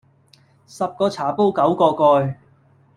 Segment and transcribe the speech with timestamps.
[0.65, 2.35] 十個茶煲九個蓋